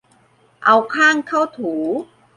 [0.63, 1.73] เอาข้างเข้าถู